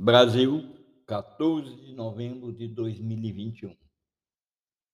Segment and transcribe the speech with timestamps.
[0.00, 0.62] Brasil,
[1.08, 3.76] 14 de novembro de 2021.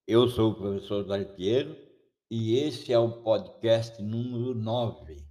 [0.09, 1.05] Eu sou o professor
[1.37, 1.77] Pinheiro
[2.31, 5.23] e esse é o podcast número 9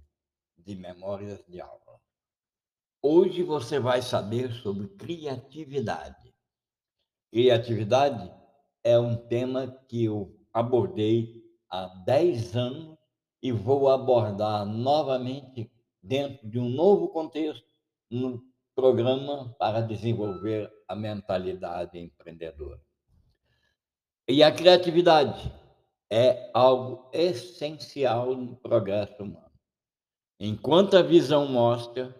[0.56, 2.00] de Memórias de Aula.
[3.02, 6.32] Hoje você vai saber sobre criatividade.
[7.32, 8.32] Criatividade
[8.84, 12.96] é um tema que eu abordei há 10 anos
[13.42, 15.68] e vou abordar novamente
[16.00, 17.66] dentro de um novo contexto
[18.08, 22.80] no programa para desenvolver a mentalidade empreendedora.
[24.28, 25.52] E a criatividade
[26.10, 29.50] é algo essencial no progresso humano.
[30.38, 32.14] Enquanto a visão mostra,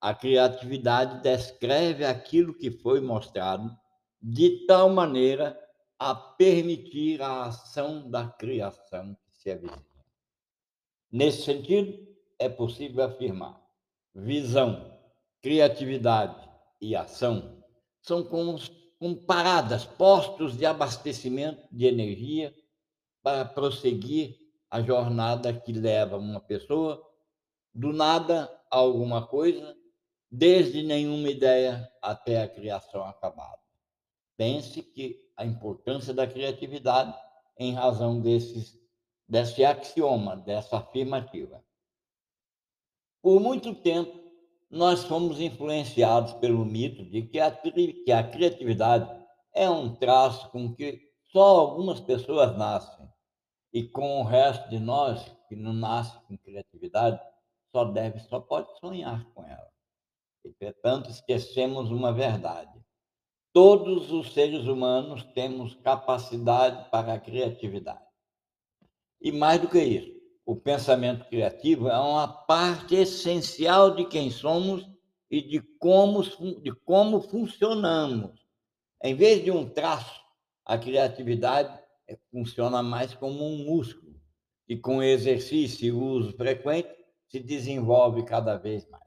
[0.00, 3.76] a criatividade descreve aquilo que foi mostrado
[4.20, 5.58] de tal maneira
[5.98, 9.86] a permitir a ação da criação que se avizinha.
[11.10, 12.06] Nesse sentido,
[12.38, 13.60] é possível afirmar:
[14.14, 14.92] visão
[15.42, 16.48] criatividade
[16.80, 17.62] e ação
[18.00, 18.58] são como,
[18.98, 22.54] como paradas, postos de abastecimento de energia
[23.22, 24.36] para prosseguir
[24.70, 27.02] a jornada que leva uma pessoa
[27.74, 29.76] do nada a alguma coisa,
[30.30, 33.60] desde nenhuma ideia até a criação acabada.
[34.36, 37.16] Pense que a importância da criatividade
[37.58, 38.78] em razão desses,
[39.28, 41.62] desse axioma, dessa afirmativa.
[43.20, 44.21] Por muito tempo,
[44.72, 49.06] nós fomos influenciados pelo mito de que a, que a criatividade
[49.54, 50.98] é um traço com que
[51.30, 53.06] só algumas pessoas nascem
[53.70, 57.20] e com o resto de nós que não nasce com criatividade
[57.70, 59.70] só deve, só pode sonhar com ela.
[60.42, 62.72] Entretanto, esquecemos uma verdade.
[63.52, 68.04] Todos os seres humanos temos capacidade para a criatividade.
[69.20, 70.11] E mais do que isso,
[70.44, 74.88] o pensamento criativo é uma parte essencial de quem somos
[75.30, 76.22] e de como,
[76.60, 78.44] de como funcionamos.
[79.02, 80.20] Em vez de um traço,
[80.64, 84.20] a criatividade é, funciona mais como um músculo,
[84.68, 86.88] e com exercício e uso frequente
[87.28, 89.02] se desenvolve cada vez mais.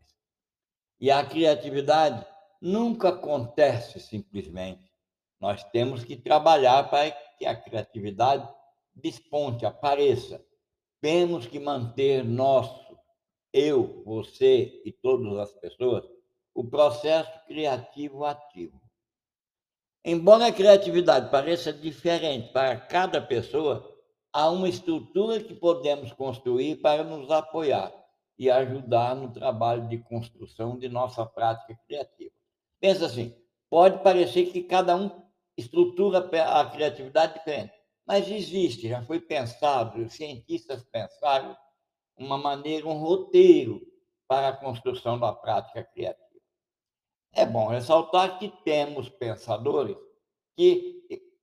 [0.99, 2.25] E a criatividade
[2.61, 4.91] nunca acontece simplesmente.
[5.39, 8.47] Nós temos que trabalhar para que a criatividade
[8.93, 10.43] desponte, apareça
[11.05, 12.97] temos que manter nosso,
[13.53, 16.03] eu, você e todas as pessoas,
[16.51, 18.81] o processo criativo ativo.
[20.03, 23.87] Embora a criatividade pareça diferente para cada pessoa,
[24.33, 27.93] há uma estrutura que podemos construir para nos apoiar
[28.35, 32.33] e ajudar no trabalho de construção de nossa prática criativa.
[32.79, 33.31] Pensa assim,
[33.69, 35.11] pode parecer que cada um
[35.55, 41.57] estrutura a criatividade diferente, mas existe, já foi pensado, os cientistas pensaram
[42.15, 43.81] uma maneira, um roteiro
[44.27, 46.25] para a construção da prática criativa.
[47.33, 49.97] É bom ressaltar que temos pensadores
[50.55, 50.95] que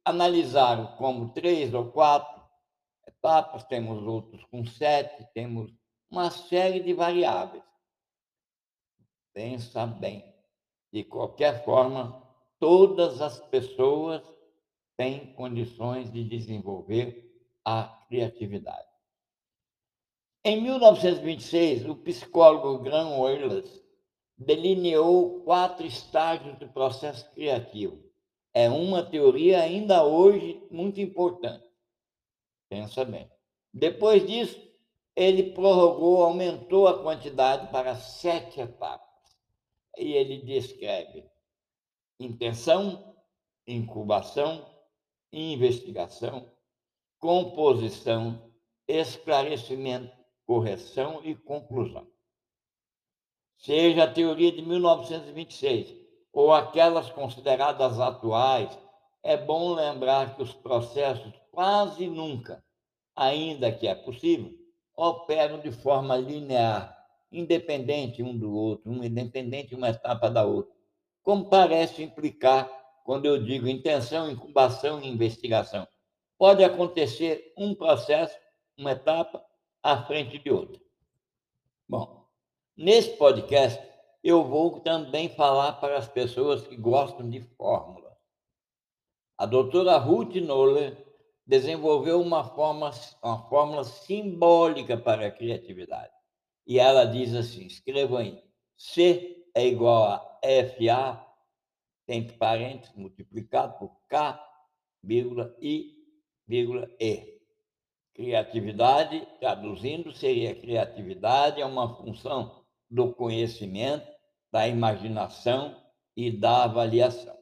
[0.05, 2.43] analisaram como três ou quatro
[3.07, 5.73] etapas, temos outros com sete, temos
[6.11, 7.63] uma série de variáveis.
[9.33, 10.33] Pensa bem.
[10.93, 12.23] De qualquer forma,
[12.59, 14.23] todas as pessoas
[15.03, 17.29] tem condições de desenvolver
[17.65, 18.87] a criatividade.
[20.45, 23.83] Em 1926, o psicólogo Graham Weyles
[24.39, 28.01] delineou quatro estágios do processo criativo.
[28.55, 31.67] É uma teoria ainda hoje muito importante.
[32.69, 33.29] Pensa bem.
[33.75, 34.61] Depois disso,
[35.17, 39.09] ele prorrogou, aumentou a quantidade para sete etapas.
[39.99, 41.29] E ele descreve
[42.21, 43.17] intenção,
[43.67, 44.72] incubação,
[45.33, 46.53] investigação,
[47.19, 48.53] composição,
[48.87, 50.13] esclarecimento,
[50.45, 52.07] correção e conclusão.
[53.57, 55.95] Seja a teoria de 1926
[56.33, 58.77] ou aquelas consideradas atuais,
[59.23, 62.65] é bom lembrar que os processos quase nunca,
[63.15, 64.53] ainda que é possível,
[64.97, 66.99] operam de forma linear,
[67.31, 70.75] independente um do outro, um independente uma etapa da outra,
[71.23, 72.69] como parece implicar
[73.05, 75.87] quando eu digo intenção, incubação e investigação.
[76.39, 78.37] Pode acontecer um processo,
[78.77, 79.45] uma etapa,
[79.83, 80.81] à frente de outra.
[81.89, 82.27] Bom,
[82.77, 83.83] nesse podcast,
[84.23, 88.17] eu vou também falar para as pessoas que gostam de fórmula.
[89.37, 90.97] A doutora Ruth Noller
[91.45, 92.43] desenvolveu uma,
[93.23, 96.13] uma fórmula simbólica para a criatividade.
[96.67, 98.43] E ela diz assim: escrevam aí,
[98.77, 100.39] C é igual a
[100.77, 101.32] FA
[102.09, 104.39] entre parênteses, multiplicado por K,
[105.03, 105.93] vírgula, I,
[106.47, 107.41] vírgula, E.
[108.15, 114.07] Criatividade, traduzindo, seria criatividade é uma função do conhecimento,
[114.51, 115.81] da imaginação
[116.15, 117.37] e da avaliação.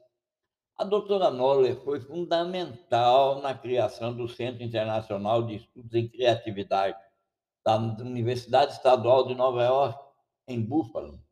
[0.76, 6.96] A doutora Noller foi fundamental na criação do Centro Internacional de Estudos em Criatividade
[7.64, 9.98] da Universidade Estadual de Nova York,
[10.48, 11.22] em Buffalo.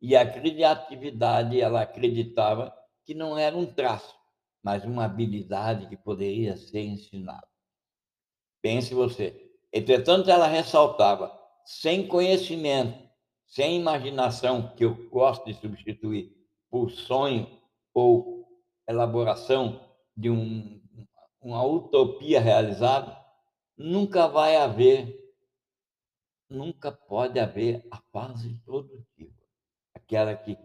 [0.00, 2.74] E a criatividade, ela acreditava
[3.04, 4.14] que não era um traço,
[4.62, 7.46] mas uma habilidade que poderia ser ensinada.
[8.62, 9.50] Pense você.
[9.72, 11.32] Entretanto, ela ressaltava:
[11.64, 12.98] sem conhecimento,
[13.46, 16.34] sem imaginação, que eu gosto de substituir
[16.70, 17.60] por sonho
[17.92, 18.46] ou
[18.88, 19.80] elaboração
[20.16, 20.80] de um,
[21.40, 23.16] uma utopia realizada,
[23.76, 25.34] nunca vai haver,
[26.48, 29.39] nunca pode haver a fase produtiva,
[30.10, 30.58] aquela que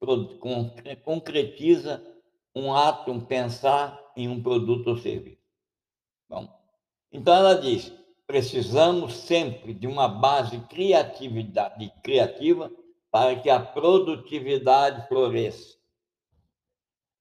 [1.02, 2.04] concretiza
[2.54, 5.40] um ato, um pensar em um produto ou serviço.
[6.28, 6.46] Bom,
[7.10, 7.92] então ela diz:
[8.26, 12.70] precisamos sempre de uma base criatividade, criativa
[13.10, 15.78] para que a produtividade floresça.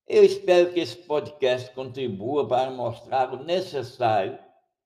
[0.05, 4.37] Eu espero que esse podcast contribua para mostrar o necessário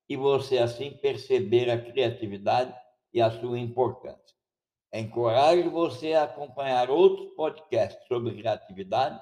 [0.07, 2.73] e você assim perceber a criatividade
[3.13, 4.32] e a sua importância.
[4.93, 9.19] Encorajo você a acompanhar outros podcasts sobre criatividade,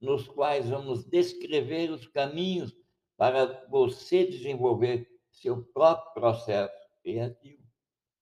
[0.00, 2.74] nos quais vamos descrever os caminhos
[3.18, 6.72] para você desenvolver seu próprio processo
[7.02, 7.62] criativo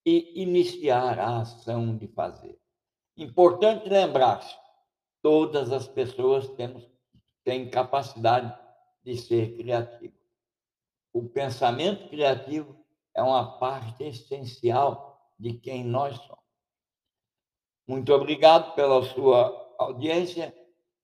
[0.04, 2.58] e iniciar a ação de fazer.
[3.16, 4.56] Importante lembrar-se,
[5.22, 6.84] todas as pessoas temos,
[7.44, 8.52] têm capacidade
[9.04, 10.18] de ser criativas.
[11.12, 12.76] O pensamento criativo
[13.14, 16.47] é uma parte essencial de quem nós somos.
[17.88, 20.54] Muito obrigado pela sua audiência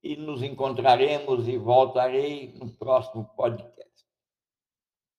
[0.03, 3.74] e nos encontraremos e voltarei no próximo podcast.